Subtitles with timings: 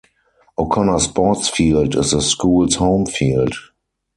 [0.57, 3.53] O'Connor Sports Field is the school's home field.